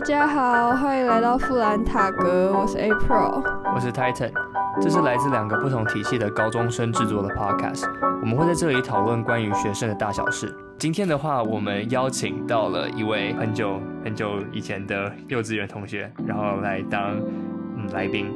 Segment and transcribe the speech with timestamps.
[0.00, 3.42] 大家好，欢迎来到富兰塔格，我是 April，
[3.74, 4.32] 我是 Titan，
[4.80, 7.84] 这是来自两个不同体系的高中生制作的 Podcast，
[8.22, 10.56] 我们会在这里讨论关于学生的大小事。
[10.78, 17.18] 今天的话，我们邀请到了一位很久很久以前的幼稚园同学，然后来当
[17.76, 18.32] 嗯来宾。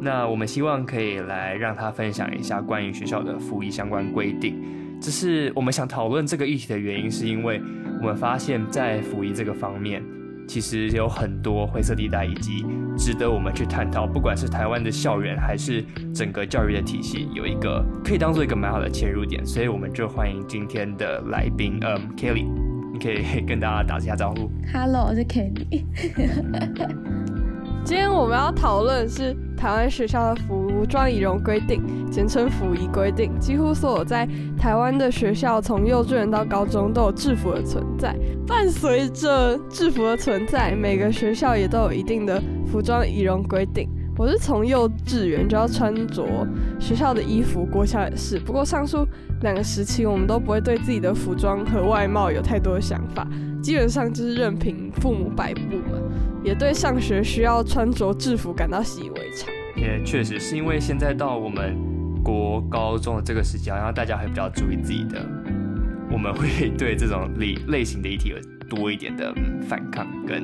[0.00, 4.56] 那我们希望可以来让他分享一下关于学校的服役相关规定。
[5.02, 7.60] 这是我们想讨论这个议题的原因，是因为
[8.00, 10.00] 我们发现，在服役这个方面。
[10.48, 12.64] 其实有很多灰色地带，以及
[12.96, 14.06] 值得我们去探讨。
[14.06, 15.84] 不管是台湾的校园，还是
[16.14, 19.44] 整个教育的体系，有一个可以当做一个蛮好的切入点。
[19.44, 22.46] 所以我们就欢迎今天的来宾，嗯，Kelly，
[22.90, 24.50] 你可以跟大家打一下招呼。
[24.72, 25.84] Hello，我是 Kelly。
[27.84, 33.38] 今天我们要讨论是台湾学校的服装仪容规定，简称服仪规定。
[33.38, 38.14] 几乎所有在台湾的学校，从幼稚园到高中都有制服的存在。
[38.48, 43.86] 伴随着制服的存在，每个学校也都有一定的服装仪容规定。
[44.16, 46.26] 我是从幼稚园就要穿着
[46.80, 48.40] 学校的衣服，国小也是。
[48.40, 49.06] 不过上述
[49.42, 53.28] 两个时期，我们都不会对自己的服装和外貌有太多的想法，
[53.62, 55.98] 基本上就是任凭父母摆布嘛。
[56.42, 59.52] 也对上学需要穿着制服感到习以为常。
[59.76, 61.76] 也确实是因为现在到我们
[62.24, 65.20] 国高中的这个时期，好像大家会比较注意自己的，
[66.10, 68.36] 我们会对这种类类型的议题有
[68.68, 69.34] 多一点的
[69.68, 70.42] 反抗，跟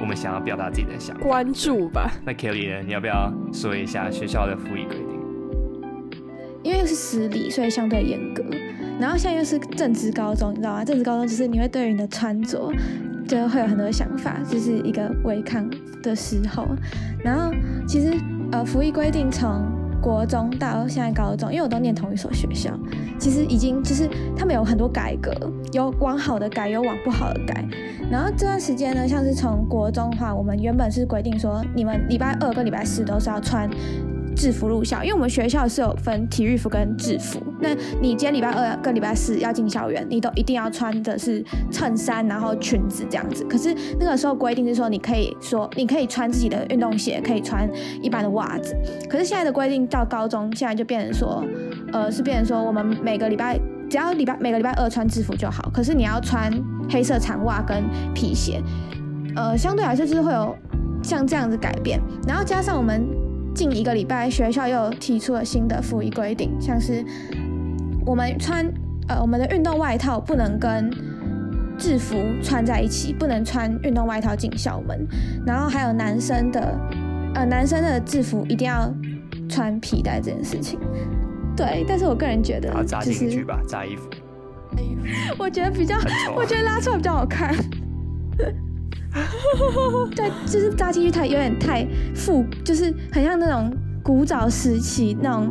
[0.00, 2.10] 我们想要表达自己的想法关注吧。
[2.24, 2.82] 那 Kelly 呢？
[2.86, 6.22] 你要不要说一下学校的服役规定？
[6.62, 8.42] 因为是私立，所以相对严格。
[9.00, 10.84] 然后现在又是政治高中，你知道吗？
[10.84, 12.72] 政治高中就是你会对于你的穿着。
[13.26, 15.66] 就会有很多想法，就是一个违抗
[16.02, 16.68] 的时候。
[17.24, 17.50] 然后
[17.88, 18.12] 其实
[18.52, 19.64] 呃，服役规定从
[20.04, 22.78] 国中到现在高中，因为我都念同一所学校，
[23.18, 24.06] 其实已经就是
[24.36, 25.32] 他们有很多改革，
[25.72, 27.64] 有往好的改，有往不好的改。
[28.10, 33.66] 然后这段时间呢，像是从国中的话，我们原本是规定说，你们礼拜二跟礼拜四都是要穿。
[34.34, 37.40] 制服入校，因为我们学校是有分体育服跟制服。
[37.60, 43.44] 那你今天礼拜二跟礼拜四要进校园，你都一定要穿的是衬衫，然后裙子这样子。
[43.44, 47.68] 可是那个时候规定是说，你可以说你可以穿自己的运动鞋，可以穿
[48.02, 48.76] 一般的袜子。
[49.08, 51.42] 可是现在的规定到高中，现在就变成说，
[51.92, 53.58] 呃，是变成说我们每个礼拜
[53.88, 55.70] 只要礼拜每个礼拜二穿制服就好。
[55.72, 56.52] 可是你要穿
[56.90, 57.82] 黑色长袜跟
[58.14, 58.60] 皮鞋，
[59.36, 60.54] 呃，相对来说就是会有
[61.02, 62.00] 像这样子改变。
[62.26, 63.23] 然后加上我们。
[63.54, 67.04] 近一个礼拜，学校又提出了新的服役规定，像是
[68.04, 68.66] 我们穿
[69.08, 70.90] 呃我们的运动外套不能跟
[71.78, 75.06] 制服穿在一起，不能穿运动外套进校门，
[75.46, 76.78] 然后还有男生的
[77.34, 78.92] 呃男生的制服一定要
[79.48, 80.78] 穿皮带这件事情。
[81.56, 84.08] 对，但是我个人觉得扎进去吧，扎衣服。
[85.38, 85.96] 我觉得比较，
[86.34, 87.54] 我觉得拉出来比较好看。
[90.14, 95.50] 对，就是扎进去太有点太复，就是很像那种古早时期那种，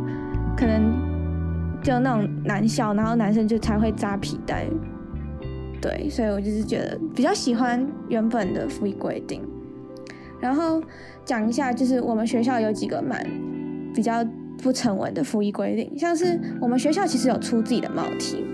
[0.56, 0.92] 可能
[1.82, 4.66] 就那种男校，然后男生就才会扎皮带。
[5.80, 9.42] 对，所以我就是觉得比较喜欢原本的服役规定。
[10.40, 10.82] 然后
[11.24, 13.26] 讲一下，就是我们学校有几个蛮
[13.94, 14.24] 比较
[14.62, 18.44] 不成文的服役规定，像是我们学校其实有出自己的帽 T。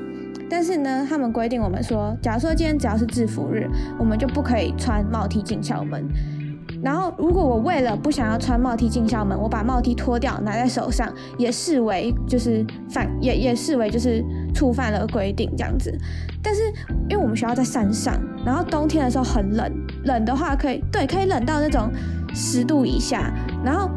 [0.51, 6.05] 但是呢，他们规定我们说，假如说今天只要是制服日，我们就不可以穿帽 T 进校门。
[6.83, 14.25] 然后，如果我为了不想要穿帽 T 进校门，我把帽 T 脱掉拿在手上，也视为就是犯，也也视为就是
[14.55, 15.97] 触犯了规定这样子。
[16.43, 16.63] 但是，
[17.09, 19.71] 因为我们学校在山上，然后冬天的时候很冷，
[20.05, 21.91] 冷的话可以对，可以冷到那种
[22.35, 23.33] 十度以下，
[23.65, 23.91] 然后。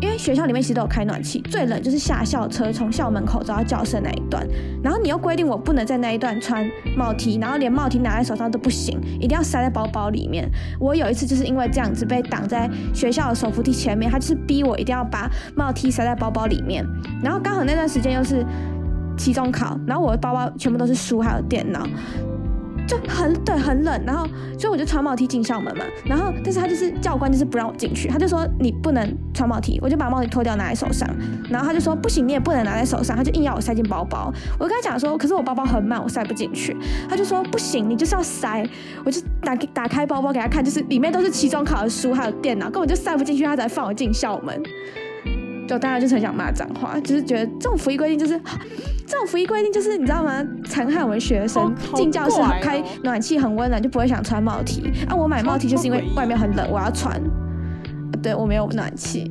[0.00, 4.46] 因为学校里面其实都有开暖气，最冷就是下校车从校门口走到教室那一段，
[4.82, 10.50] 然后你又规定我不能在那一段穿帽 T，然后连帽 T 拿在手上都不行，一定要塞在包包里面。
[10.78, 16.84] 我有一次就是因为这样子被挡在学校的手扶梯前面，他就是逼我一定要把帽 T 塞在包包里面，
[17.22, 18.44] 然后刚好那段时间又是
[19.16, 21.86] 期中考，然后我的包包全部都是书还有电脑。
[22.86, 24.26] 就很对很冷，然后
[24.58, 31.08] 所以我就穿帽 T 进校门嘛，然后但是他就是教官就是不让我进去，他就说你不能穿帽 T，我就把帽 T 脱掉拿在手上，
[31.50, 36.76] 然后他就说不行你也不能拿在手上，他就硬要我塞进包包，我就跟他讲说可是我包包很满我塞不进去，
[37.08, 38.64] 他就说不行你就是要塞，
[39.04, 44.62] 我就打打开包包给他看，就是里面都是期中考的书还有电脑，根本就塞不进去，他才放我进校门。
[45.66, 48.40] 就大家就是很想骂脏话，就是觉得这种服役规定就是，
[49.06, 50.44] 这种服役规定就是你知道吗？
[50.66, 55.14] 残害我们学生进教室开暖气很温暖就不会想穿帽 T 啊！
[55.14, 57.20] 我买帽 T 就是因为外面很冷，我要穿。
[58.22, 59.30] 对我没有暖气，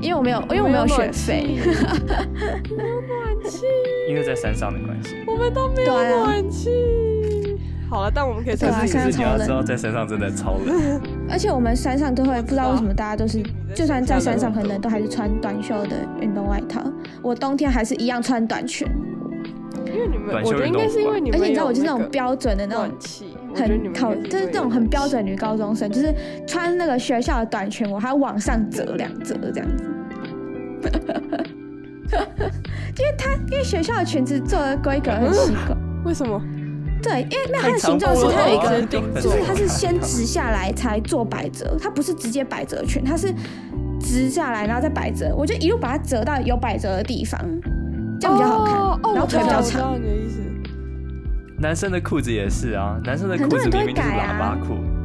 [0.00, 1.58] 因为我没有，因为我没有学费。
[1.64, 3.66] 没有暖气，
[4.08, 5.14] 因为在山上的关系。
[5.26, 6.70] 我们都没有暖气。
[7.88, 11.00] 好了，但我们可以对啊穿自己可是你要知道，在山上真的超冷。
[11.28, 13.42] 而且我们山上都会不知道为什么大家都是，
[13.74, 16.82] 就算在山上很很冷，都还是穿短袖的运动外套。
[17.22, 18.86] 我冬天还是一样穿短裙，
[19.86, 22.90] 因为你们，我觉得应该是因为你们而且你知道我就是那种标准的那种
[23.54, 26.14] 很考，就是那种很标准女高中生，就是
[26.46, 29.84] 穿那个学校的短裙，我还要往上折两折这样子。
[32.98, 35.76] 因为他因为学校的裙子做的规格很奇怪，
[36.06, 36.40] 为什么？
[37.08, 38.82] 对，因为没有它的形状是它有一个
[39.20, 43.32] 就是它是先直下来才做百折，它不是直接百折裙，它是
[44.00, 47.40] 直下来然后再百折，我就一路把它折到有百折的地方，
[48.20, 49.62] 这样比较好看，然后腿比较长。
[49.62, 50.40] 我知道你的意思。
[51.58, 54.95] 男生的裤子也是啊，男生的很多人都会裤子明明就是改啊喇叭裤，哦，我我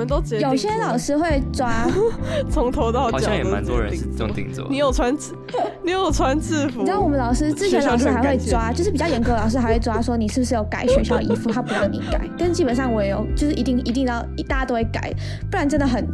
[0.00, 1.86] 们都直接有些老师会抓，
[2.50, 4.66] 从头到脚好像也都蛮多人是这种定做。
[4.70, 5.34] 你有穿制，
[5.84, 6.80] 你有穿制服？
[6.80, 12.26] 你知道我们老师之前老师还会抓，就是比较严格的老师还会抓说你是不是有改学校衣服，他不让你改。
[12.38, 15.12] 但基本上我也有，就是一定一定要一大家都会改，
[15.50, 16.08] 不然真的很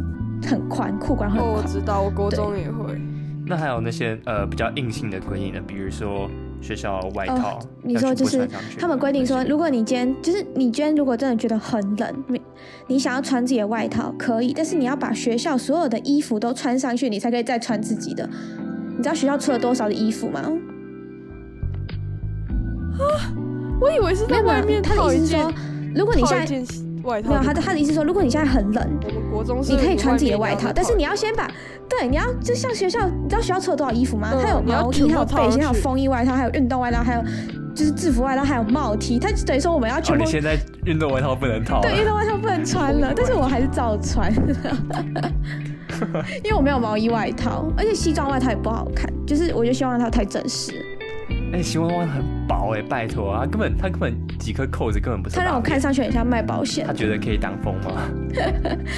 [0.45, 1.63] 很宽，裤管很哦，我。
[1.67, 2.99] 知道，我国中也会。
[3.45, 6.29] 那还有那些呃比较硬性的规定呢，比如说
[6.61, 12.41] 学校外套，你说就是他们规定说，如果你今天就是你今天如果真的觉得很冷，你
[12.87, 18.29] 你想要穿自己的外套可以，但是你要把学校所有的衣服都穿上去，你才可以再穿自己的。
[18.97, 20.41] 你知道学校出了多少的衣服吗？
[22.99, 23.33] 啊
[23.79, 25.53] 我以为是在外面他的套一件意思是说，
[25.95, 26.45] 如果你现在
[27.07, 31.49] 外套没有他的他的意思说，如果你现在很冷，我们国中你可以穿自己的外外套，但是你要先把，
[31.89, 34.29] 对，你要就像学校，你知道学校出了多少衣服吗？
[34.33, 37.23] 嗯它有毛衣，还有背心，还有风衣外套，还有运动外套，还有
[37.73, 39.17] 就是制服外套，还有帽 T。
[39.17, 44.31] 它等于说我们要哦，全部你现在运动外套不能套对，运动外套不能穿了， 但是我还是照穿，
[46.43, 50.77] 因为我没有毛衣外套，而且西装外套也不好看，就是我觉得西装外套太正式。
[50.77, 50.83] 了，
[51.53, 56.93] 哎，西装外套很薄哎，拜托啊，他根本他根本几颗扣子根本不是它让我看上去很像卖保险他。
[56.93, 58.09] 觉得可以挡风吗？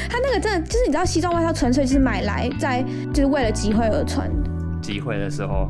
[0.10, 4.30] 他那个真的就是你知道西装外套纯粹就是买来在就是为了集会而穿。
[4.82, 5.70] 集会的时候，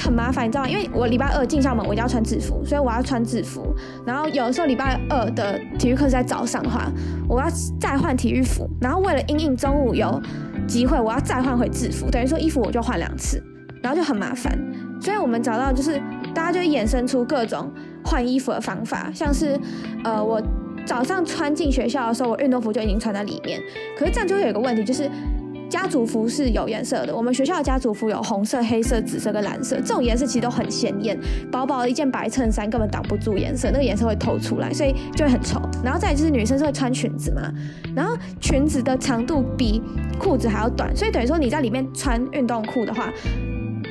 [0.00, 0.68] 很麻烦，你知道吗？
[0.70, 3.74] 因为我礼拜二进校门，我一定要穿制服，所以我要穿制服。
[4.06, 6.90] 然后有的时候礼拜二的体育课是在早上的话，
[7.28, 7.48] 我要
[7.80, 8.68] 再换体育服。
[8.80, 10.22] 然后为了因应中午有
[10.66, 13.42] 集会，我要再换回制服，等于说衣服我就换两次，
[13.82, 14.56] 然后就很麻烦。
[15.02, 16.00] 所以我们找到就是
[16.32, 17.68] 大家就会衍生出各种
[18.04, 19.58] 换衣服的方法，像是
[20.04, 20.40] 呃我
[20.86, 23.60] 早上穿进学校的时候，我运动服就已经穿在里面，
[23.98, 25.10] 可是这样就会有一个问题，就是
[25.68, 31.18] 家族服是有颜色的，我们学校的家族服有红色、黑色、紫色跟蓝色，这种颜色其实都很鲜艳。
[31.50, 35.60] 薄薄的一件白衬衫根本挡不住颜色，那个颜色会透出来，所以就会很丑。
[35.82, 37.52] 然后再就是女生是会穿裙子嘛，
[37.96, 39.82] 然后裙子的长度比
[40.18, 43.12] 裤子还要短，所以等于说你在里面穿运动裤的话。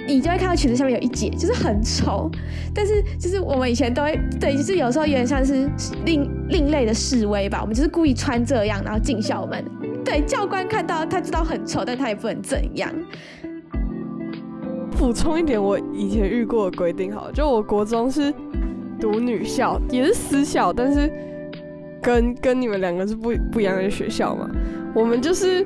[0.08, 2.30] 你就会看到裙子下面有一截，就是很丑。
[2.74, 5.70] 但是就是我们以前都会，对，就是有时候有点像是
[6.06, 7.60] 另另类的示威吧。
[7.62, 9.64] 我们就是故意穿这样，然后进校门。
[10.04, 12.92] 对，教官看到他知道很丑，但他也不能怎样。
[14.98, 18.34] 补充一点，我以前遇过的规定，好了，就我国中是
[19.00, 21.12] 读女校，也是私校，但是
[22.02, 24.50] 跟跟你们两个是不不一样的学校嘛。
[24.94, 25.66] 我们就是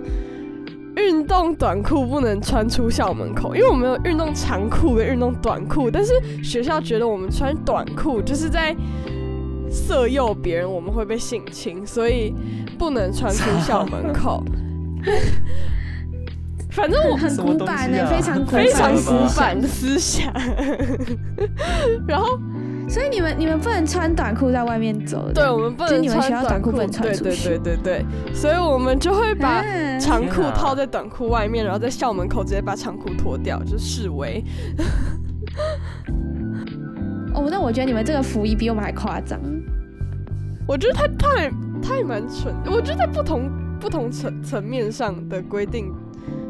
[0.97, 8.75] 运动短裤不能穿出校门口，因为我们有运动长裤跟运动短裤，但是学校觉得我们穿短裤就是在
[9.69, 12.33] 色诱别人，我们会被性侵，所以
[12.77, 14.43] 不能穿出校门口。
[16.71, 20.33] 反正我很古板呢、非常古板非常古板的思想。
[22.05, 22.37] 然后，
[22.87, 25.31] 所以你们你们不能穿短裤在外面走。
[25.33, 34.43] 对我们不能就你们穿学校短裤不能穿对对对对对，所以我们就会把啊长裤套在短裤外面，然后在校门口直接把长裤脱掉，就示威。
[37.33, 39.39] 哦，那我觉得你们这个服役比我们还夸张。
[40.67, 41.49] 我觉得他太
[41.81, 45.93] 太蛮蠢的，我觉得在不同不同层层面上的规定，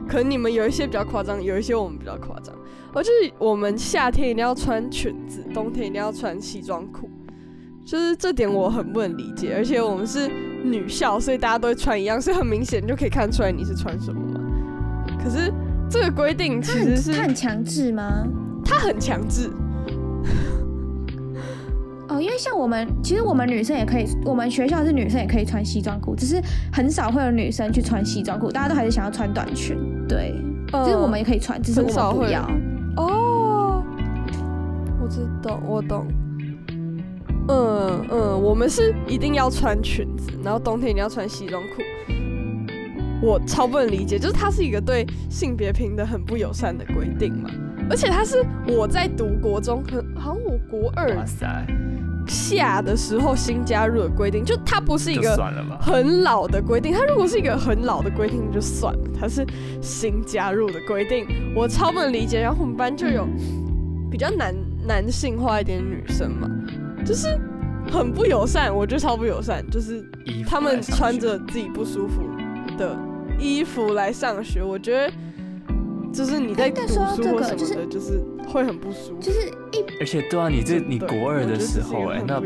[0.07, 2.55] 可能你们有一些比较夸张，有一些我们比较夸张。
[2.93, 7.09] 而就是我们夏天一定要穿裙子，冬天一定要穿西装裤，
[7.85, 9.53] 就是这点我很不能理解。
[9.55, 10.29] 而且我们是
[10.63, 14.39] 女校，所以大家都会穿一样，所以很明显就可以看出来你是穿什么嘛。
[15.21, 15.51] 可是
[15.89, 18.25] 这个规定其实是他很强制吗？
[18.63, 19.49] 它很强制，
[22.15, 26.41] 哦，因为像我们，其实我们女生也可以，我们学校是女生也可以穿西装裤，只是
[26.71, 29.77] 很少会有女生去穿西装裤，大家都还是想要穿短裙。
[30.07, 30.33] 对，
[30.71, 32.49] 就是我们也可以穿，只是我们不要。
[32.95, 33.83] 哦，
[35.01, 36.07] 我知道，我懂。
[37.47, 41.81] 嗯嗯，我们是一定要穿裙子，然后冬天一定要穿西装裤。
[43.21, 47.49] 我超不能理解，就是它是一个对性别平等很不友善的规定嘛。
[47.89, 51.45] 而且它是我在读国中，很好像我国二哇塞，
[52.27, 55.35] 下的时候新加入的规定，就它不是一个。
[55.79, 56.93] 很老的规定。
[56.93, 59.45] 它如果是一个很老的规定就算了，它是
[59.81, 62.39] 新加入的规定，我超不能理解。
[62.41, 63.27] 然后我们班就有
[64.09, 64.55] 比较男
[64.87, 66.49] 男性化一点女生嘛，
[67.05, 67.27] 就是
[67.91, 70.03] 很不友善，我觉得超不友善，就是
[70.47, 72.21] 他们穿着自己不舒服
[72.77, 72.97] 的
[73.39, 75.13] 衣服来上学，我觉得
[76.13, 79.19] 就是你在读书或什么的，就是会很不舒服。
[79.19, 82.39] 就是一而且对啊，你这你对国二的时候，哎、那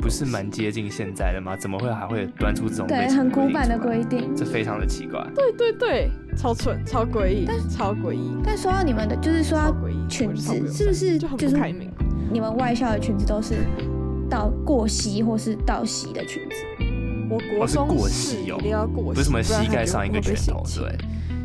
[0.00, 1.56] 不是蛮接近现在的吗？
[1.56, 4.34] 怎么会还会端出这种对很古板的规定。
[4.34, 5.26] 这非常的奇怪。
[5.34, 9.74] 对对对，超蠢，超诡异，但超诡异，但说到你们的，就是说到
[10.08, 11.90] 裙子，是不是就是不开明？
[12.30, 13.54] 你们外校的裙子都是
[14.28, 16.56] 到过膝或是到膝的裙子？
[17.28, 20.96] 我国哦是中膝哦一定要过膝，不是什么膝盖上一个拳头对，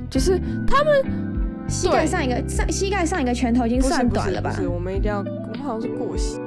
[0.09, 1.03] 就是他们
[1.67, 4.51] 膝盖上一个上膝盖上一个拳头已经算短了吧？
[4.55, 4.61] 不？
[4.61, 6.39] 是，我们一定要，我们好像是过膝。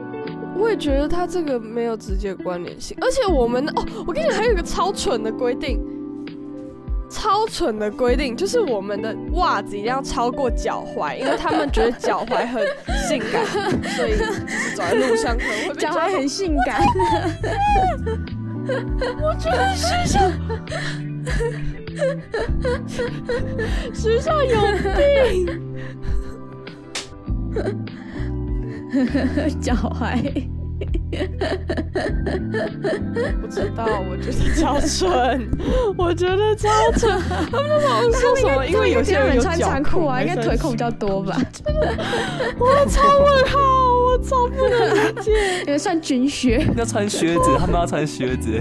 [0.57, 5.81] 我也觉得他这个没有直接关联性，而且我们哦，我跟你讲，还有一个超蠢的规定，
[7.11, 12.63] 超蠢的规定就是我们的袜子一定要超过脚踝，因为他们觉得脚踝很
[13.09, 13.45] 性感，
[13.97, 16.81] 所以就是走在路上可能会被脚踝很性感，
[19.21, 20.21] 我觉得学校
[23.93, 24.57] 时尚有
[24.97, 25.61] 病。
[29.61, 30.49] 脚踝。
[33.41, 35.49] 不知道，我觉得超蠢，
[35.97, 37.21] 我觉得超蠢。
[37.51, 38.67] 他们那时候说什么？
[38.67, 41.41] 因为有些人穿长裤啊，应该腿裤比较多吧？
[42.59, 43.61] 我超问号，
[44.07, 45.31] 我超不能理解。
[45.67, 46.67] 因为算军靴。
[46.77, 48.61] 要穿靴子，他们要穿靴子。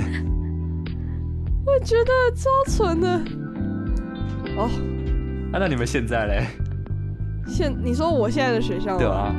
[1.73, 3.07] 我觉得超蠢的。
[4.55, 4.69] 哦，
[5.51, 6.45] 啊，那你们现在嘞？
[7.47, 9.35] 现你说我现在的学校吗对啊，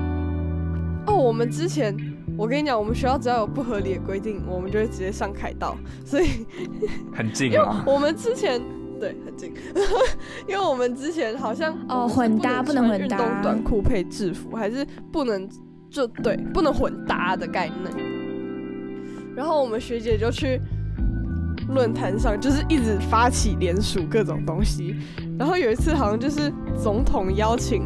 [1.07, 1.95] 哦，我们之前。
[2.37, 5.77] 我跟你讲，我们学校只要有不合理的规定，我们就会直接上凯道。
[6.05, 6.45] 所以，
[7.15, 7.85] 很近啊。
[7.87, 8.61] 我们之前
[8.99, 9.55] 对很近，
[10.49, 15.49] 因为我们之前好像哦我们是混搭不能运混搭动短裤配制服，还是不能
[15.89, 17.95] 就对不能混搭的概念。
[19.37, 20.61] 然后我们学姐就去
[21.75, 24.97] 论坛上，就是一直发起联署各种东西。
[25.39, 27.83] 然后有一次好像就是总统邀请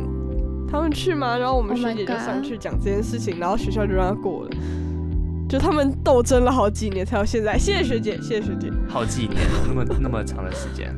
[0.70, 1.36] 他们去吗？
[1.36, 4.50] 然后我们 Oh 学姐就上去讲这件事情，然后学校就让他过了。
[5.48, 8.70] 就他们斗争了好几年才有现在，谢谢学姐，谢谢学姐。
[8.86, 10.94] 好几年哦，那么那么长的时间。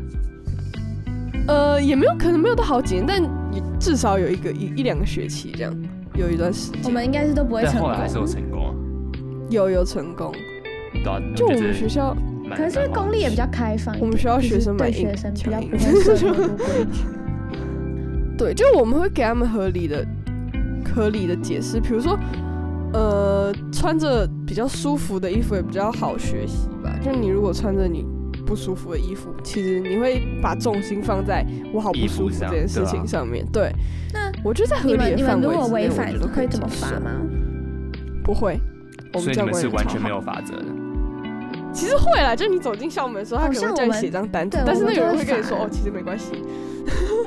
[1.47, 5.73] 呃，也没有可能没有到好几年，但也至少有一个一一两个学期这样，
[6.15, 6.81] 有一段时间。
[6.85, 7.99] 我们应该是都不会成功但后来。
[7.99, 8.75] 还是有成功啊。
[9.51, 10.33] 有有成功，
[10.93, 12.17] 对啊，就我们学校，
[12.51, 17.05] 蛮可能是公立也比较开放，我们学校学生对学生比较不会设那么 多规矩。
[18.37, 20.05] 对，就我们会给他们合理的、
[20.95, 22.19] 合理的解释，比如说，
[22.93, 26.91] 呃，穿着比较舒服的衣服也比较好学习吧。
[27.05, 28.05] 就你如果穿着你
[28.47, 33.47] 不舒服的衣服，其实你会把重心放在我好不舒服这件事情上面。
[33.53, 33.71] 对，
[34.13, 36.99] 那我觉得在合理的们你们如范围之内，果违反我觉得可以会怎么罚？
[36.99, 37.11] 吗？
[38.25, 38.59] 不会，
[39.13, 40.65] 我所以你们教官是完全没有法则的。
[41.73, 46.43] 其实会啦，就你走进校门的时候，他可能会叫你写张单子对，但是那个人会跟你说，哦，其实没关系，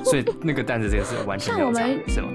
[0.03, 2.27] 所以那个单子这个是完全没有差像我们，是吗？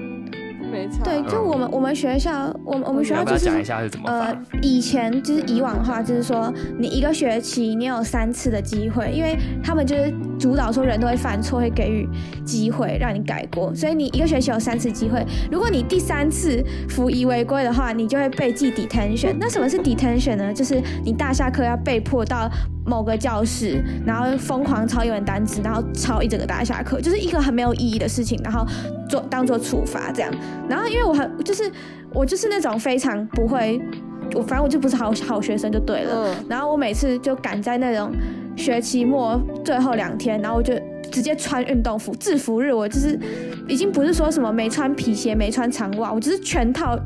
[0.71, 1.03] 没错。
[1.03, 12.07] 对，就我们我们学校，我们我们学校就是要要讲一下是怎么呃？，以前就是以往的话，就是说你一个学期你有三次的机会，因为他们就是主导说人都会犯错，会给予
[12.45, 15.23] 机会让你改过，所以你一个学期有三次机会。
[15.51, 19.35] 如果你第三次服仪违规的话，你就会被记 detention。
[19.39, 20.53] 那什么是 detention 呢？
[20.53, 22.49] 就是你大下课要被迫到
[22.85, 28.65] 某个教室，然后疯狂抄英文单词，然后抄一整个大下课，就是一个很没有意义的事情，然后
[29.09, 30.33] 做当做处罚这样。
[30.69, 31.69] 然后因为我很就是
[32.13, 33.79] 我就是那种非常不会，
[34.33, 36.13] 我反正我就不是好好学生就对了。
[36.15, 38.11] 嗯，然后我每次就赶在那种
[38.59, 40.73] 学期末最后两天，然后我就
[41.11, 43.17] 直接穿运动服，制服日我就是
[43.67, 46.99] 已经不是说什么没穿皮鞋、没穿长袜，我就是全套。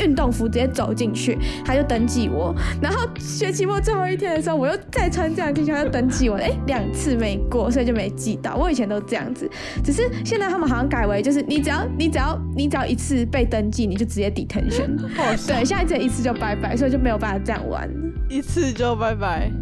[0.00, 2.54] 运动服直接走进去，他就登记我。
[2.80, 6.36] 然后学期末最后一天的时候，我又再穿这样进去，他就登记我。
[6.36, 8.56] 哎，两次没过，所以就没记到。
[8.56, 9.46] 我以前都这样子，
[9.84, 14.96] 只是现在他们好像改为，就是你只要你只要你只要一次被登记，你就直接 detention。
[15.46, 17.86] 对，现在只一次就拜拜，所以就没有办法这样玩。
[18.30, 19.61] 一次就拜拜。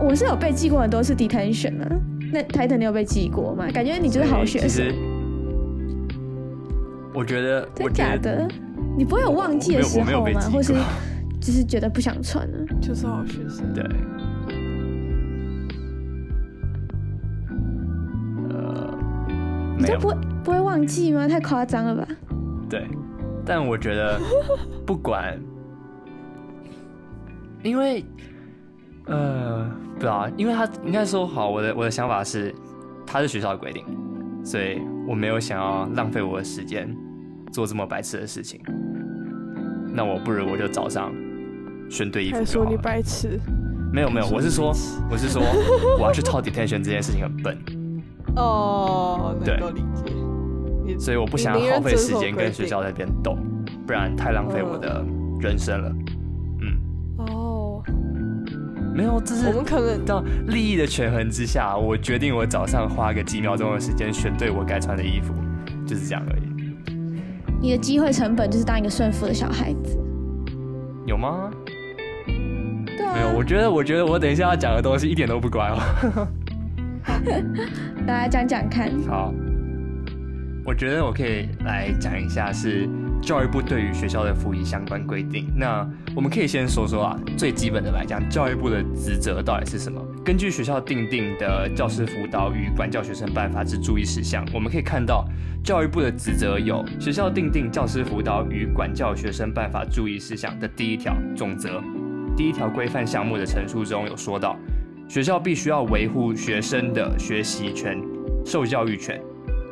[0.00, 1.90] 我是有被记过很多次 detention 啊。
[2.32, 3.66] 那 Titan 你有被记过吗？
[3.72, 4.94] 感觉你就是好学生其实，
[7.14, 8.46] 我觉得，真假的？
[8.96, 10.40] 你不会有忘记的时候吗？
[10.52, 10.74] 或是
[11.40, 12.58] 就是觉得不想穿呢？
[12.80, 13.72] 就是好学生。
[13.72, 13.84] 对，
[18.50, 18.98] 呃，
[19.78, 21.28] 你都不会不会忘记吗？
[21.28, 22.08] 太夸张了吧？
[22.68, 22.86] 对，
[23.44, 24.20] 但我觉得
[24.84, 25.38] 不管
[27.62, 28.04] 因为，
[29.06, 32.54] 呃，不知道，因为他应该说好，我的我的想法是，
[33.06, 33.84] 他是学校的规定，
[34.44, 36.94] 所以我没有想要浪费我的时间
[37.52, 38.60] 做这么白痴的事情。
[39.92, 41.12] 那我不如我就早上
[41.88, 42.76] 选对衣服还说你。
[42.76, 43.40] 白痴
[43.92, 44.74] 没有没有，我是说
[45.10, 45.40] 我是说
[45.98, 47.56] 我要去套 detention 这件事情很笨，
[48.36, 50.98] 哦，对能够理解。
[50.98, 53.36] 所以我不想要耗费时间跟学校在那边斗，
[53.86, 55.04] 不然太浪费我的
[55.40, 55.92] 人生了。
[58.96, 65.34] 没有，这是我们可能到利益的权衡之下，我决定我早上花个几秒钟的时间选对我该穿的衣服，
[65.86, 66.42] 就是这样而已。
[67.60, 69.98] 你的机会成本就是当一个顺服的小孩子。
[71.06, 71.50] 有吗？
[72.86, 76.26] 对啊，没有，我觉得，我觉得我等一下要讲的东西一点都不乖哦。
[78.06, 78.90] 大家讲讲看。
[79.06, 79.30] 好，
[80.64, 82.88] 我觉得我可以来讲一下是
[83.22, 85.52] 教育部对于学校的服役相关规定。
[85.56, 90.00] 那我们可以先说说啊，最基本的来讲，教育部的职责到底是什么？
[90.24, 95.24] 根据学校定定的教师辅导与管教学生办法之注意事项，我们可以看到
[95.64, 101.82] 教育部的职责有学校定定教师辅导与管教学生办法注意事项的第一条总则，
[102.36, 104.56] 第一条规范项目的陈述中有说到，
[105.08, 108.00] 学校必须要维护学生的学习权、
[108.44, 109.20] 受教育权。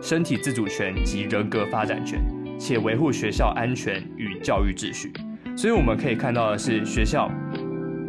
[0.01, 2.23] 身体自主权及人格发展权，
[2.59, 5.13] 且维护学校安全与教育秩序。
[5.57, 7.31] 所以我们可以看到的是，学校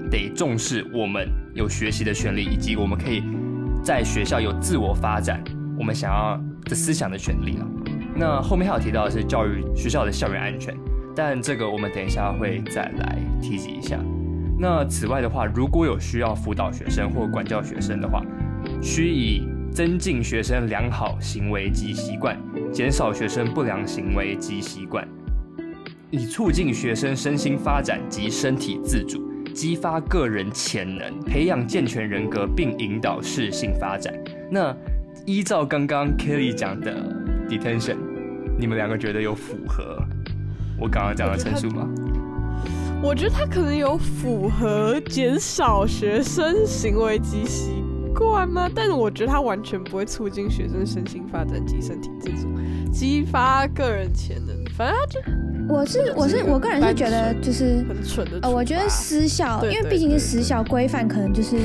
[0.09, 3.23] 得重视我们有学习的权利，以及我们可以
[3.83, 5.43] 在学校有自我发展
[5.77, 7.67] 我们想要的思想的权利了。
[8.15, 10.73] 那后面还有提到的是教育学校的校园安全，
[11.15, 13.99] 但这个我们等一下会再来提及一下。
[14.57, 18.23] 那此外的话，如果有需要辅导学生或管教学生的话，
[18.81, 22.39] 需以增进学生良好行为及习惯，
[22.75, 25.07] 减少学生不良行为及习惯，
[26.11, 34.13] 以促进学生身心发展及身体自主，激发个人潜能，培养健全人格，并引导适性发展。
[34.51, 34.75] 那
[35.25, 36.93] 依照刚刚 Kelly 讲的
[37.47, 37.95] detention，
[38.59, 39.97] 你们两个觉得有符合
[40.77, 41.87] 我刚刚讲的陈述吗？
[43.01, 47.71] 我觉得他可能有符合减少学生行为及习
[48.17, 48.69] 惯吗？
[48.73, 52.47] 但是我觉得他完全不会促进学生身心发展及身体自主，
[52.91, 54.55] 激发个人潜能。
[54.75, 55.19] 反正他就
[55.73, 58.39] 我是我是我个人是觉得就是很蠢的。
[58.41, 61.57] 呃，我觉得私校，因为毕竟是对私校，规范可能就是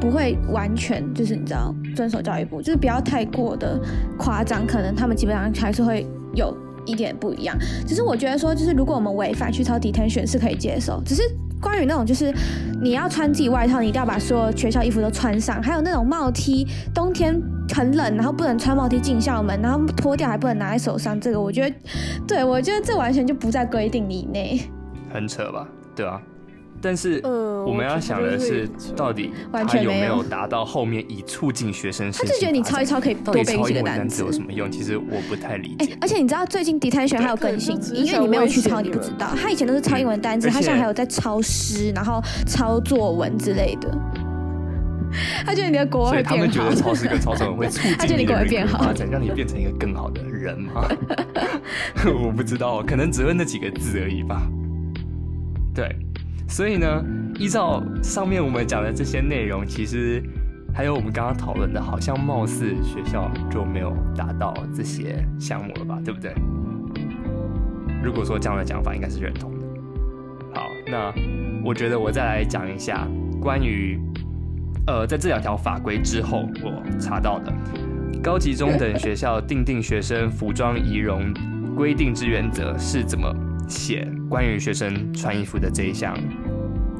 [0.00, 3.80] 不会完全就是你知道遵守教育部，就是不要太过的
[4.18, 7.56] 夸张，可能他们基本上还是会有一点不一样。
[7.86, 11.22] 只是我觉得说，就是如果我们违反去抄 detention 是可以接受，只是
[11.62, 12.34] 关于那种就是
[12.82, 17.40] 你要穿自己外套，你一定要把所有学校衣服都穿上，还有那种帽 T，冬天
[17.72, 21.76] 很冷，然后不能穿帽 T 进校门，然后脱掉还不能拿在手上，这个我觉得，
[22.26, 24.60] 对我觉得这完全就不在规定以内。
[25.12, 25.68] 很扯吧？
[25.94, 26.20] 对啊，
[26.82, 34.32] 但是嗯，我们要想的是，到底他有没有有达到后面以促进学生他就觉得你抄一抄可以多背几个单词词有。
[34.32, 34.70] 什么用？
[34.70, 35.96] 其实我不太理哎、解。
[36.00, 39.28] 而且你知道最近 detention 还有更新因为你没有去抄，你不知道。
[39.40, 43.96] 他以前都是抄英文单词，他现在还有在抄诗，然后抄作文之类的。
[45.44, 50.88] 他觉得你的国所会变好以他们觉得，超市跟超文会 促他觉得你进你的发展，让你变成一个更好的人吗？
[52.24, 54.42] 我不知道，可能只会那几个字而已吧。
[55.74, 55.94] 对，
[56.52, 57.02] 所以呢，
[57.38, 60.22] 依照上面我们讲的这些内容，其实
[60.74, 66.34] 还有我们刚刚讨论的，好像貌似学校就没有达到这些项目了吧，对不对？
[68.04, 69.66] 如果说这样的讲法，应该是认同的。
[70.52, 71.10] 好，那
[71.64, 73.08] 我觉得我再来讲一下
[73.40, 73.98] 关于
[74.86, 77.50] 呃，在这两条法规之后，我查到的
[78.22, 81.32] 高级中等学校定定学生服装仪容
[81.74, 83.34] 规定之原则是怎么
[83.66, 86.14] 写关于学生穿衣服的这一项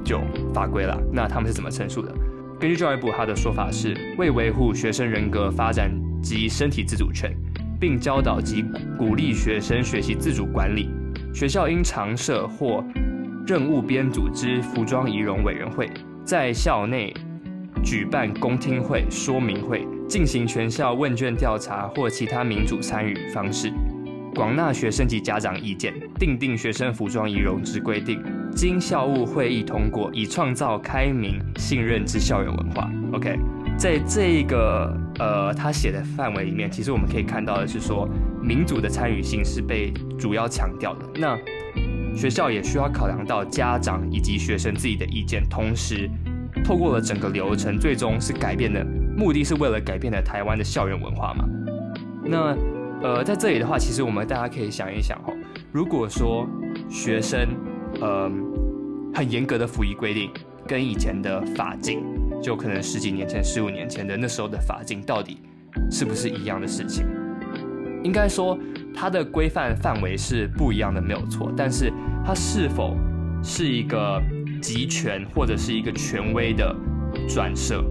[0.04, 0.20] 就
[0.52, 0.98] 法规了。
[1.12, 2.12] 那他们是怎么陈述的？
[2.60, 5.90] 根据教育部，他的说法是为维护学生人格发展
[6.22, 7.34] 及身体自主权，
[7.80, 8.64] 并教导及
[8.96, 10.88] 鼓励学生学习自主管理，
[11.34, 12.84] 学校应常设或
[13.46, 15.90] 任务编组织服装仪容委员会，
[16.24, 17.12] 在校内
[17.82, 23.72] 举办公听会、说明会，进行全校问卷调查或其他民主参与方式，
[24.36, 28.22] 广纳学生及家长意见，订定学生服装仪容之规定，
[28.54, 32.90] 经校务会议通过，以创造开明、信任之校园文化。
[33.12, 33.38] OK，
[33.76, 38.08] 在这一个呃他写的范围里面，其实我们可以看到的是说，
[38.42, 41.06] 民主的参与性是被主要强调的。
[41.16, 41.38] 那
[42.14, 46.08] 学校也需要考量到家长以及学生自己的意见，同时
[46.62, 48.84] 透过了整个流程，最终是改变的
[49.16, 51.44] 目的是为了改变了台湾的校园文化嘛。
[52.24, 52.56] 那
[53.02, 55.34] 呃，在这里的话，其实我们大家可以想一想哦，
[55.72, 56.46] 如果说
[56.88, 57.48] 学生
[58.02, 58.30] 呃
[59.14, 60.30] 很严格的服役规定，
[60.66, 62.02] 跟以前的法镜，
[62.42, 65.40] 就可能十几年前、十五年前的那时候的法镜，到底
[65.90, 67.06] 是不是一样的事情？
[68.02, 68.58] 应该说，
[68.92, 71.52] 它的规范范围是不一样的，没有错。
[71.56, 71.92] 但是，
[72.24, 72.96] 它是否
[73.44, 74.20] 是一个
[74.60, 76.74] 集权或者是一个权威的
[77.28, 77.84] 转设？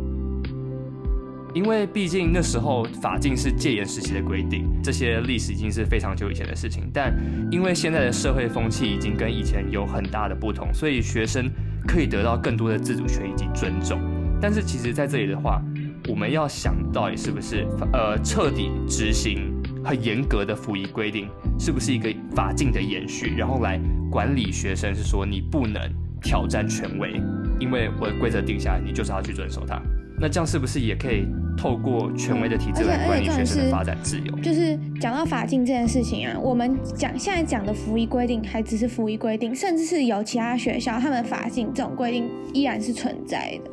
[1.53, 6.89] 因为毕竟那时候法禁是戒严时期的规定，这些历史已经是非常久以前的事情。
[6.93, 7.13] 但
[7.51, 11.49] 因为现在的社会风气已经跟以前有很大的不同，所以学生
[11.87, 13.99] 可以得到更多的自主权以及尊重。
[14.41, 15.61] 但是其实在这里的话，
[16.07, 21.27] 我们要想到底是不是呃彻底执行很严格的服役规定，
[21.59, 25.81] 是不是一个法禁的延续，然后来管理学生，是说你不能
[26.21, 27.21] 挑战权威，
[27.59, 29.79] 因为我的规则定下来，你就是要去遵守它。
[30.21, 31.25] 那这样是不是也可以
[31.57, 34.31] 透过权威的体制来管理学生的发展自由？
[34.37, 43.71] 就是讲到法禁这件事情啊，我们讲现在讲的服役规定还只是服役规定，甚至是有其他学校他们法禁这种规定依然是存在的。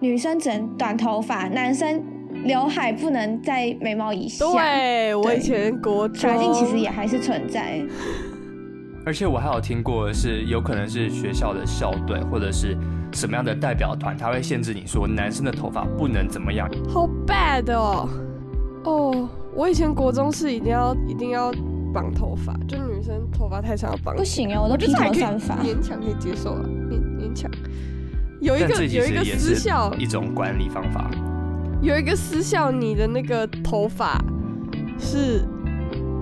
[0.00, 2.02] 女生只能短头发，男生
[2.42, 4.44] 刘海不能在眉毛以下。
[4.44, 7.80] 对，我以前国法禁其实也还是存在。
[9.06, 12.76] 而且我还有听过的是，有可能是学校的校队或者是。
[13.12, 16.68] 什么样的代表团，他会限制你说男生的头发不能怎么样？
[16.88, 18.08] 好 bad 哦！
[18.84, 21.52] 哦，我以前国中是一定要一定要
[21.92, 24.16] 绑头发，就女生头发太长要绑。
[24.16, 27.50] 不行啊，我都披头散发，勉强可以接受了，勉勉强。
[28.40, 31.08] 有一个有一个私校一种管理方法，
[31.80, 34.18] 有一个私校，你的那个头发
[34.98, 35.44] 是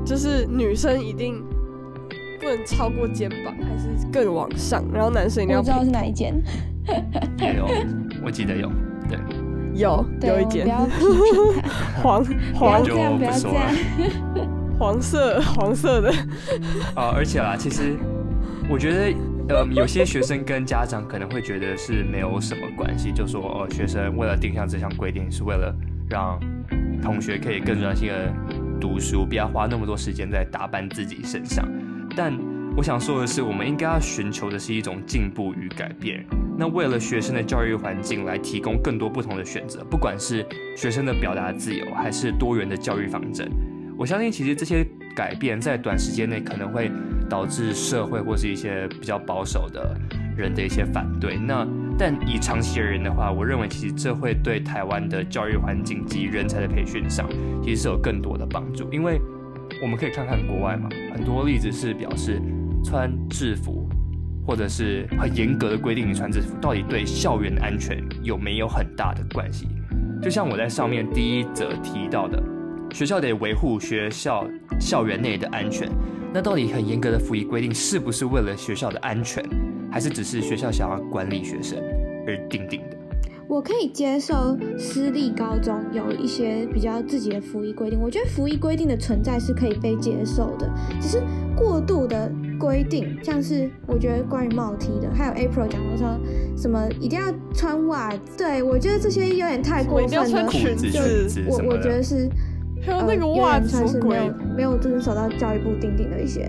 [0.05, 1.42] 就是女生一定
[2.38, 5.62] 不能超过肩膀，还是更往上，然后男生一定要。
[5.62, 6.35] 知道是哪一间。
[7.57, 7.68] 有，
[8.24, 8.70] 我记得有，
[9.09, 9.18] 对，
[9.74, 10.66] 有有一件
[12.03, 12.24] 黄
[12.55, 12.83] 黄。
[12.85, 13.72] 就不说了，
[14.79, 16.11] 黄色黄色的。
[16.94, 17.96] 啊，而且啦，其实
[18.68, 18.92] 我觉
[19.48, 25.74] 得，呃，有些学生跟家长可能会觉得是没有什么关系，就说哦，学生为了定下这项规定，是为了
[26.09, 26.38] 让
[27.03, 28.33] 同学可以更专心的
[28.81, 31.66] 读书，不要花那么多时间在打扮自己身上，
[32.16, 32.50] 但。
[32.76, 36.24] 我想说的是，我们应该要寻求的是一种进步与改变。
[36.56, 43.50] 那为了学生的教育环境来提供更多不同的选择，不管是学生的表达自由，还是多元的教育方针，
[43.98, 46.90] 我相信其实这些改变在短时间内可能会
[47.28, 49.94] 导致社会或是一些比较保守的
[50.37, 51.37] 人的一些反对。
[51.37, 51.66] 那
[51.98, 57.28] 但以长期而言的话，我认为其实这会对台湾的教育环境及人才的培训上，
[57.62, 58.90] 其实是有更多的帮助。
[58.90, 59.20] 因为
[59.83, 62.40] 我们可以看看国外嘛，很多例子是表示。
[62.85, 63.88] 穿制服，
[64.47, 69.69] 或者是很严格的规定，你穿制服到底对校园安全有没有很大的关系？
[70.23, 72.43] 就像我在上面第一则提到的，
[72.93, 74.47] 学校得维护学校
[74.79, 75.88] 校园内的安全。
[76.33, 79.45] 那到底很严格的服役规定是不是为了学校的安全，
[79.90, 81.79] 还是只是学校想要管理学生
[82.27, 82.97] 而定定的？
[83.49, 91.23] 我可以接受私立高中有一些比较自己的服役规定，我觉得服役规定的存在是可以被接受的，只是
[91.57, 92.31] 过度的。
[92.61, 96.20] 规定像是我觉得关于帽 T 的，还有 April 讲的说
[96.57, 100.27] 什么一定要穿袜，对我觉得这些有点太过分了。
[100.27, 102.29] 就我我觉得是
[102.83, 106.46] 还有那个袜子是没有没有遵守到教育部定定的一些。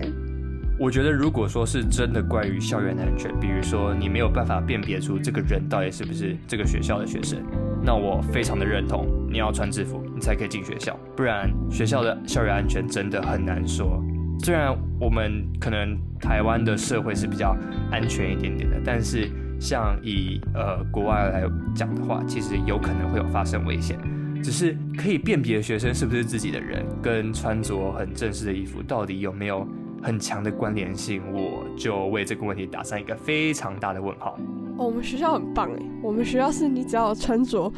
[0.78, 7.38] 我觉得如果说是真的关于校园安全，比如说你没有办法辨别出这个人到底是不是这个学校的学生，
[7.82, 14.02] 那我非常的认同你要穿制服你才可以进学校，不然学校的校园安全真的很难说。
[14.40, 17.56] 虽然我们可能台湾的社会是比较
[17.90, 23.98] 安全一点点的，但是像以呃国外来讲的话，其实有可能会有发生危险。
[24.42, 29.64] 只是可以辨别学生是不是自己的人，跟穿着很正式的衣服到底有没有
[30.02, 34.36] 很强的关联性，我就为这个问题打上一个非常大的问号。
[34.78, 37.72] 哦，我们学校很棒哎，我们学校是你只要穿着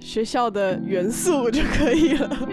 [0.00, 2.48] 学校的元素就可以了。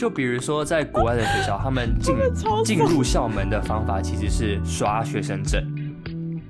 [0.00, 2.16] 就比如说，在国外的学校，他们进
[2.64, 5.62] 进入校门的方法其实是刷学生证，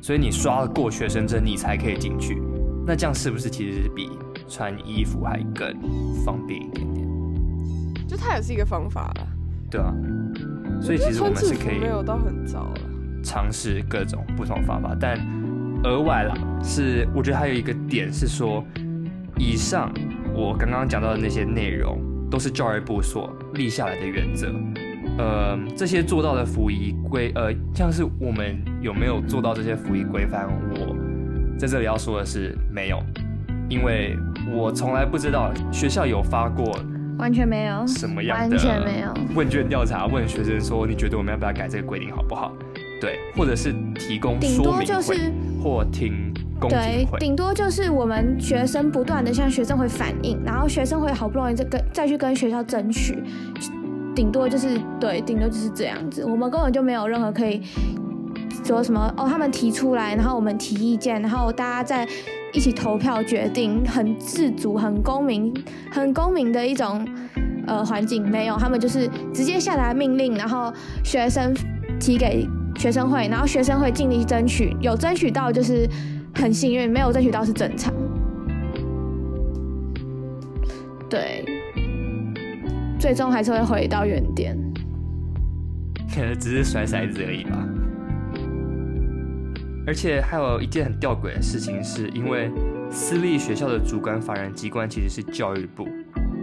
[0.00, 2.40] 所以你刷了过学生证，你才可以进去。
[2.86, 4.08] 那这样是不是其实是比
[4.48, 5.76] 穿衣服还更
[6.24, 7.08] 方便一点点？
[8.06, 9.26] 就它也是一个方法了，
[9.68, 9.92] 对啊。
[10.80, 12.80] 所以其实我们是可以没有到很早了，
[13.24, 14.96] 尝试各种不同方法。
[15.00, 15.18] 但
[15.82, 18.64] 额外啦，是我觉得还有一个点是说，
[19.36, 19.92] 以上
[20.32, 21.98] 我刚刚讲到的那些内容。
[22.30, 24.46] 都是教育部所立下来的原则，
[25.18, 30.48] 呃，这些做到的服役规，呃，像是我们有没有做到这些服役规范？
[30.70, 30.96] 我
[31.58, 33.02] 在这里要说的是没有，
[33.68, 34.16] 因为
[34.54, 36.78] 我从来不知道学校有发过
[37.18, 42.54] 完全没有什么样的完全没有问卷调查，问学生说你觉得我们要不要改这个规定好不好？
[43.00, 45.32] 对，或者是提供顶多说明会就是
[45.62, 47.06] 或听公对。
[47.18, 53.22] 顶多就是我们学生不断的向学生会反映，然后学生会好不容易再跟再去跟学校争取，
[54.14, 56.24] 顶多就是对，顶多就是这样子。
[56.24, 57.62] 我们根本就没有任何可以
[58.64, 62.06] 说什么哦，他们提出来，然后我们提意见，然后大家再
[62.52, 65.52] 一起投票决定，很自主、很公民、
[65.90, 67.06] 很公民的一种
[67.66, 68.22] 呃环境。
[68.28, 71.54] 没有，他们就是直接下达命令，然后学生
[71.98, 75.88] 提给学生会，然后学生会尽力争取，有争取到就是
[76.34, 77.92] 很幸运，没有争取到是正常。
[81.08, 81.44] 对，
[82.98, 84.56] 最终还是会回到原点。
[86.14, 87.68] 可能只是甩骰子而已吧。
[89.86, 92.50] 而且还有一件很吊诡的事情，是因为
[92.90, 95.88] 私立学校的主管法人机关其实是教育部，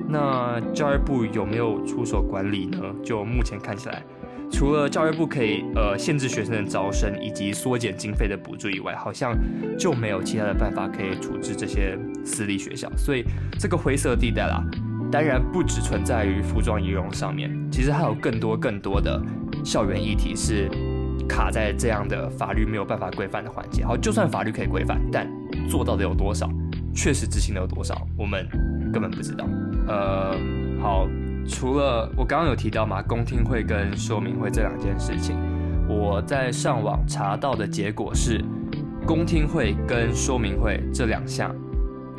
[0.10, 2.80] 那教育部有没有出手管理呢？
[3.04, 4.04] 就目前看起来，
[4.52, 9.38] 除了教育部可以呃限制学生的招生以及缩减经费的补助以外，好像
[9.78, 13.24] 就没有其他的办法可以处置这些私立学校，所以
[13.60, 14.64] 这个灰色地带啦，
[15.12, 19.22] 当然不只存在于服装仪容上面，其实还有更多更多的
[19.64, 20.70] 校园议题是
[21.28, 23.86] 卡在这样的法律没有办法规范的环节。
[23.86, 25.30] 好，就算法律可以规范，但
[25.70, 26.50] 做到的有多少，
[26.96, 28.48] 确实执行的有多少，我们
[28.92, 29.46] 根本不知道。
[29.88, 30.36] 呃，
[30.82, 31.08] 好，
[31.48, 35.38] 除了我刚刚有提到嘛，公听会跟说明会这两件事情，
[35.88, 38.44] 我在上网查到的结果是，
[39.06, 41.56] 公听会跟说明会这两项，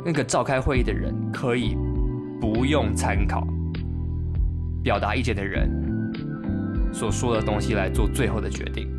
[0.03, 1.77] 那个召开会议的人可以
[2.41, 3.47] 不用参考
[4.83, 5.69] 表达意见的人
[6.91, 8.89] 所说的东西来做最后的决定，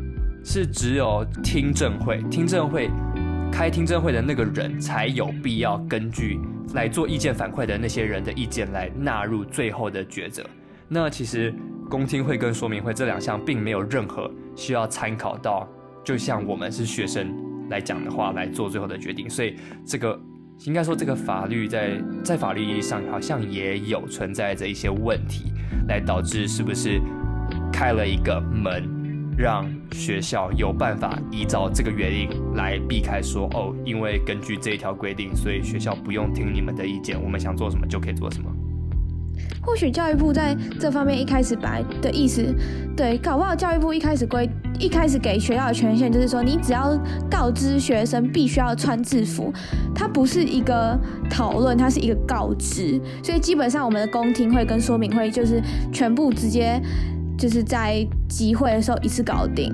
[0.45, 2.89] 是只有听证会，听证会
[3.51, 6.39] 开听证会的那个人才有必要根据
[6.73, 10.43] 来做意见反馈的那些人的意见来纳入最后的抉择。
[10.87, 11.53] 那其实
[11.89, 15.67] 公听会跟说明会这两项并没有任何需要参考到，
[16.03, 17.33] 就像我们是学生
[17.69, 19.55] 来讲的话来做最后的决定，所以
[19.85, 20.19] 这个
[20.65, 25.53] 应该说这个法律在在法律意义上好像也有存在着一些问题，
[25.87, 26.99] 来导致是不是
[27.71, 29.00] 开了一个门，
[29.37, 38.49] 让学校有办法依照这个原因来避开说哦，因为根据这一条规定，所以学校不用听你们的意见，我们想做什么就可以做什么。
[39.63, 42.53] 或许教育部在这方面一开始本来的意思，
[42.95, 49.53] 对，搞不好教育部一开始规一开始给学校的权限就是说，你只要告知学生必须要穿制服，
[49.93, 56.81] 它不是一个讨论，它是一个告知，所以基本上我们的公听会跟说明会就是全部直接
[57.41, 59.73] 就是在集会的时候一次搞定。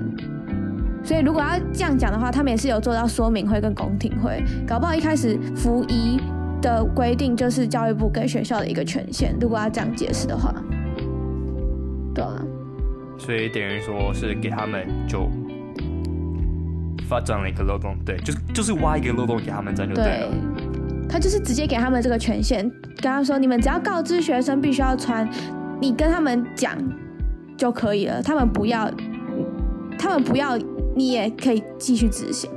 [1.04, 6.18] 所以如果要这样讲的话，他们也是有做到说明会跟公听会，搞不好一开始服役
[6.62, 9.36] 的规定就是教育部给学校的一个权限。
[9.38, 10.54] 如果要这样解释的话，
[12.14, 12.42] 对啊，
[13.18, 15.28] 所以等于说是给他们就
[17.06, 20.30] 发展了一个漏洞，对，就是就是挖一个漏洞给他们，钻就对了。
[21.06, 22.62] 他就是直接给他们这个权限，
[22.96, 25.28] 跟他说你们只要告知学生必须要穿，
[25.80, 26.76] 你跟他们讲
[27.58, 28.88] 就可以了，他们不要，
[29.98, 30.56] 他们不要，
[30.94, 32.48] 你也可以继续执行。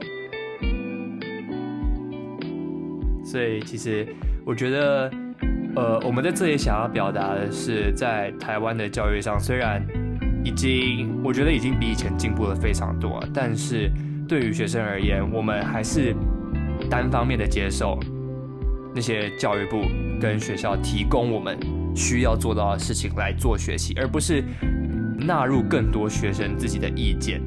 [3.25, 4.07] 所以其实
[4.45, 5.11] 我觉得，
[5.75, 9.81] 呃，我们在这里想要表达的是，在台湾的教育上，虽然
[10.45, 13.91] 已经我觉得已经比以前进步了非常多，但是
[14.27, 16.15] 对于学生而言，我们还是
[16.91, 17.99] 单方面的接受
[18.93, 19.81] 那些教育部
[20.21, 21.57] 跟学校提供我们
[21.95, 24.43] 需要做到的事情来做学习，而不是
[25.25, 27.41] 纳入更多学生自己的意见。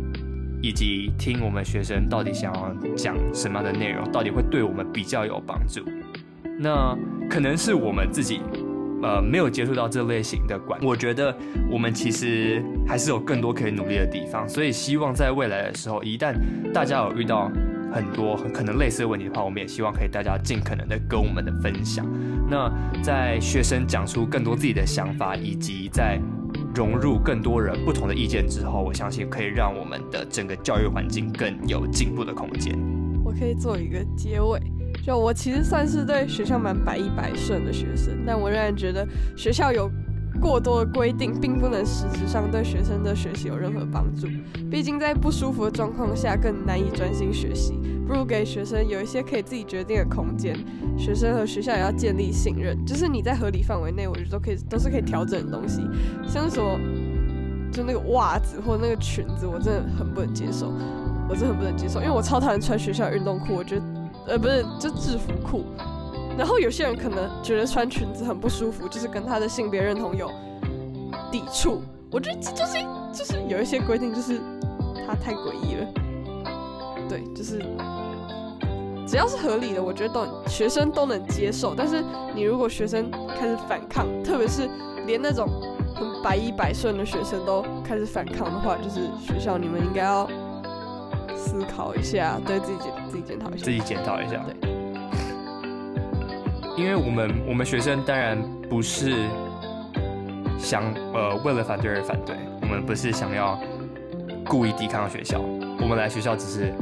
[0.63, 5.85] 以及听我们学生到底想要讲什么样的内容，到底会对我们比较有帮助。
[6.59, 6.97] 那
[7.29, 8.41] 可能是我们自己，
[9.03, 10.81] 呃，没有接触到这类型的管。
[10.83, 11.37] 我觉得
[11.71, 14.49] 我们其实还是有更多可以努力的地方。
[14.49, 16.35] 所以希望在未来的时候，一旦
[16.73, 17.53] 大家有遇到
[17.93, 22.07] 很多可能类似的问题的话，我们也希望可以大家尽可能的跟我们的分享。
[22.49, 26.19] 那在学生讲出更多自己的想法，以及在
[26.75, 32.77] 融入更多人不同的意见之后，我相信可以让我们的整个教育环境更有进步的空间。
[33.25, 34.61] 我可以做一个结尾，
[35.05, 39.07] 就我其实算是对学校蛮百依百顺的学生，但我仍然觉得
[39.37, 39.89] 学校有
[40.41, 44.27] 过多的规定，并不能实质上对学生的学习有任何帮助。
[44.69, 47.79] 毕竟在不舒服的状况下，更难以专心学习。
[48.07, 50.57] 不如给学生有一些可以自己决定的空间，
[50.99, 55.81] 学生和学校也要建立信任，就是你在合理范围内，我觉得都可以，都是可以调整的东西。
[56.27, 56.79] 像是说，
[57.73, 60.73] 就那个袜子或那个裙子，我真的很不能接受，
[61.29, 63.83] 我真的很不能接受，因为我超讨厌穿学校运动裤，我觉得，
[64.29, 65.65] 呃，不是，就制服裤。
[66.37, 70.31] 然后有些人可能觉得穿裙子很不舒服，就是跟他的性别认同有
[71.31, 71.81] 抵触。
[72.11, 72.79] 我觉得这就是
[73.13, 74.41] 就是有一些规定，就是
[75.07, 76.04] 它太诡异了。
[77.09, 77.59] 对，就是
[79.07, 81.75] 只要是合理的，我觉得都学生都能接受。
[81.75, 82.03] 但是
[82.35, 84.69] 你如果学生开始反抗，特别是
[85.07, 85.49] 连那种
[85.95, 90.27] 很百依百顺的学生都开始反抗的话，就是学校你们应该要
[91.37, 94.43] 思考一下，对自己检自己检讨一下，自己检讨一下。
[94.61, 94.71] 对，
[96.77, 99.29] 因为我们我们学生当然不是
[100.59, 103.61] 想呃为了反对而反对，我们不是想要
[104.49, 105.41] 故意抵抗学校，
[105.81, 106.73] 我们来学校只是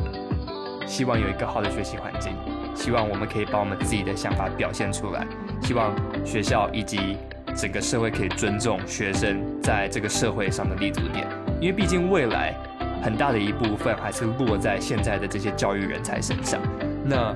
[0.87, 2.33] 希望有一个好的学习环境，
[2.75, 5.27] 希望我们可以把我们自己的想法表现出来，
[5.63, 7.17] 希望学校以及
[7.55, 11.27] 整个社会可以尊重学生在这个社会上的立足点，
[11.61, 12.55] 因为毕竟未来
[13.03, 16.61] 很大的一部分还是落在现在的这些教育人才身上，
[17.05, 17.35] 那。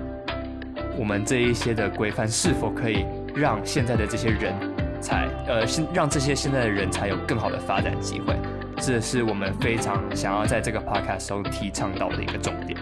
[0.99, 4.55] 我们这一些的规范是否可以让现在的这些人
[4.99, 8.35] 才，呃，现让这些现在的人才有更好的发展机会？
[8.79, 12.79] 这是我们非常想要在这个 podcast 中提倡到的一个重点。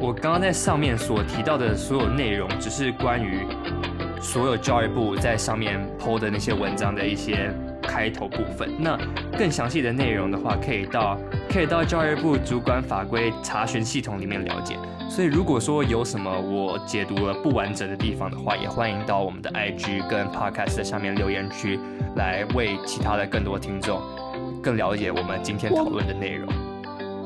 [0.00, 3.46] 我刚刚在上面所提到的所有内容，只是关于
[4.20, 8.70] 所有教育部在上面 PO 的那些文章的一些开头部分。
[8.78, 8.98] 那
[9.38, 11.18] 更详细的内容的话，可以到
[11.50, 14.76] 可以到教育部主管法规查询系统里面了解。
[15.08, 21.80] 所以，如果说有什么我解读了不完整的地方的话，也欢迎到我们的 IG 跟 Podcast 的下面留言区，
[22.16, 24.00] 来为其他的更多听众
[24.62, 26.48] 更了解我们今天讨论的内容。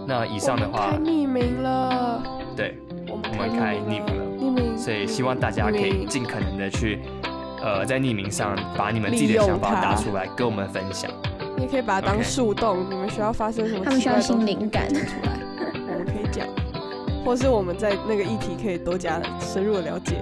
[0.06, 2.22] 那以上的话，开匿名了，
[2.56, 2.76] 对，
[3.08, 7.00] 我们我们开匿名了，匿名，所以希望大家可以尽可能的去，
[7.62, 11.10] 呃，在匿名上把你们自己的想法打出来，跟我们分享。
[11.56, 15.38] 你也可以把它当树洞，你们需要发生什么他们需要奇怪的东西新灵感讲出来，
[15.86, 16.46] 我们可以讲，
[17.24, 20.16] 或是我们在那个议题可以多加深入的了解。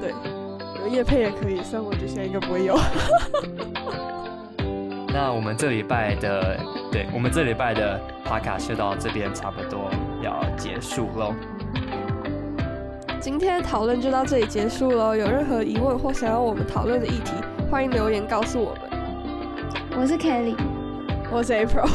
[0.00, 0.14] 对，
[0.82, 2.78] 有叶配也可以，虽然我觉得现在应该不会有。
[5.12, 6.56] 那我们这礼拜的，
[6.92, 9.90] 对我们这礼拜的 Podcast 就到这边差不多
[10.22, 11.34] 要结束喽。
[13.20, 15.14] 今天的讨论就到这里结束喽。
[15.14, 17.32] 有任何疑问或想要我们讨论的议题，
[17.70, 18.82] 欢迎留言告诉我们。
[20.00, 20.56] 我是 Kelly，
[21.30, 21.90] 我是 April，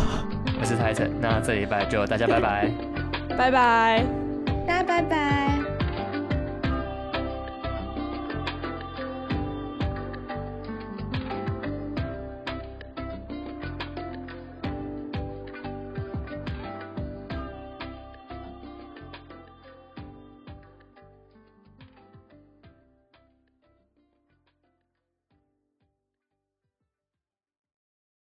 [0.59, 2.69] 我是 Titan，那这礼拜就大家拜拜。
[3.37, 4.03] 拜拜。
[4.67, 5.44] 大家拜拜。